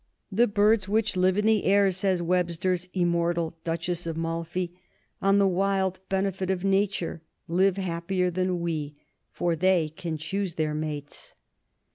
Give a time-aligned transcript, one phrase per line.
[0.31, 4.75] "The birds which live in the air," says Webster's immortal "Duchess of Malfi,"
[5.21, 8.95] On the wild benefit of nature, live Happier than we,
[9.31, 11.35] for they can choose their mates.